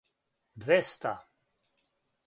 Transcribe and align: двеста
двеста 0.65 1.13